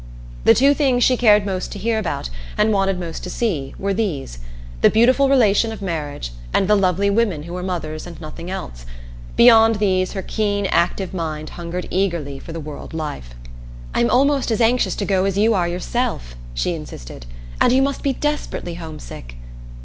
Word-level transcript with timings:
The 0.45 0.55
two 0.55 0.73
things 0.73 1.03
she 1.03 1.15
cared 1.15 1.45
most 1.45 1.71
to 1.73 1.77
hear 1.77 1.99
about, 1.99 2.31
and 2.57 2.73
wanted 2.73 2.99
most 2.99 3.23
to 3.23 3.29
see, 3.29 3.75
were 3.77 3.93
these: 3.93 4.39
the 4.81 4.89
beautiful 4.89 5.29
relation 5.29 5.71
of 5.71 5.79
marriage 5.79 6.31
and 6.55 6.67
the 6.67 6.75
lovely 6.75 7.11
women 7.11 7.43
who 7.43 7.53
were 7.53 7.61
mothers 7.61 8.07
and 8.07 8.19
nothing 8.19 8.49
else; 8.49 8.87
beyond 9.35 9.75
these 9.75 10.13
her 10.13 10.23
keen, 10.23 10.65
active 10.65 11.13
mind 11.13 11.51
hungered 11.51 11.87
eagerly 11.91 12.39
for 12.39 12.51
the 12.51 12.59
world 12.59 12.95
life. 12.95 13.35
"I'm 13.93 14.09
almost 14.09 14.49
as 14.49 14.59
anxious 14.59 14.95
to 14.95 15.05
go 15.05 15.25
as 15.25 15.37
you 15.37 15.53
are 15.53 15.67
yourself," 15.67 16.35
she 16.55 16.73
insisted, 16.73 17.27
"and 17.61 17.71
you 17.71 17.83
must 17.83 18.01
be 18.01 18.13
desperately 18.13 18.73
homesick." 18.73 19.35